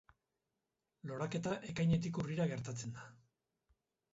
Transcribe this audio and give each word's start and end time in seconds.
Loraketa 1.11 1.53
Ekainetik 1.73 2.19
Urrira 2.25 2.51
gertatzen 2.55 2.97
da. 2.99 3.07